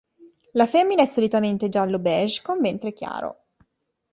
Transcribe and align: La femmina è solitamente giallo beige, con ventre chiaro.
La 0.53 0.65
femmina 0.65 1.03
è 1.03 1.05
solitamente 1.05 1.69
giallo 1.69 1.99
beige, 1.99 2.41
con 2.41 2.59
ventre 2.59 2.91
chiaro. 2.91 3.43